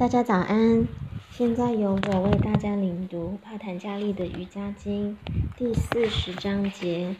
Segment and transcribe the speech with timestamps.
[0.00, 0.88] 大家早安，
[1.30, 5.18] 现在由我为大家领读帕坦加利的瑜伽经
[5.58, 7.16] 第四十章节。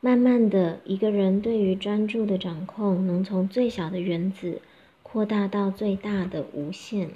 [0.00, 4.60] 慢慢的，一个人对于专注的掌控，能从最小的原子
[5.04, 7.12] 扩大到最大的无限。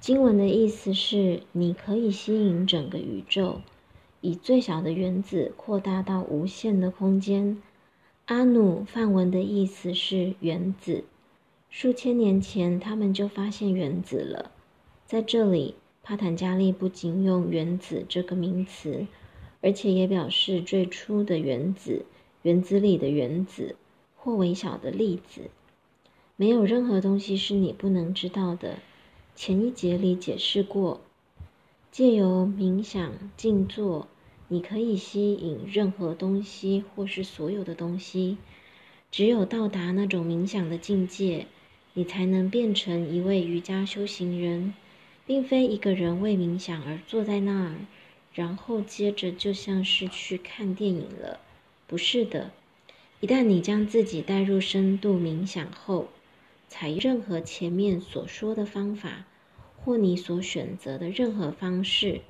[0.00, 3.60] 经文的意思是，你可以吸引整个宇宙，
[4.20, 7.62] 以最小的原子扩大到无限的空间。
[8.26, 11.04] 阿努梵文的意思是原子。
[11.70, 14.50] 数千年前，他们就发现原子了。
[15.06, 19.06] 在这里，帕坦加利不仅用“原子”这个名词，
[19.60, 22.06] 而且也表示最初的原子、
[22.42, 23.76] 原子里的原子
[24.16, 25.50] 或微小的粒子。
[26.36, 28.78] 没有任何东西是你不能知道的。
[29.36, 31.00] 前一节里解释过，
[31.92, 34.08] 借由冥想静坐，
[34.48, 38.38] 你可以吸引任何东西或是所有的东西。
[39.10, 41.46] 只有到达那种冥想的境界。
[41.94, 44.74] 你才能变成一位瑜伽修行人，
[45.26, 47.74] 并非一个人为冥想而坐在那儿，
[48.32, 51.40] 然后接着就像是去看电影了。
[51.86, 52.52] 不是的，
[53.20, 56.08] 一旦你将自己带入深度冥想后，
[56.68, 59.24] 采用任何前面所说的方法，
[59.76, 62.20] 或你所选择的任何方式，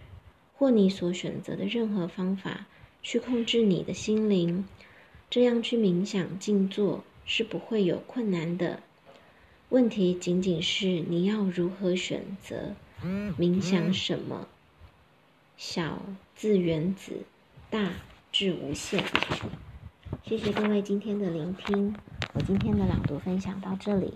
[0.54, 2.66] 或你所选择的任何方法
[3.02, 4.64] 去控制你的心灵，
[5.28, 8.82] 这样去冥想静坐是不会有困难的。
[9.70, 12.74] 问题仅仅是你要如何选择
[13.38, 14.48] 冥想什么？
[15.58, 16.00] 小
[16.34, 17.24] 自原子，
[17.68, 17.90] 大
[18.32, 19.04] 至无限。
[20.24, 21.94] 谢谢各位今天的聆听，
[22.32, 24.14] 我今天的朗读分享到这里。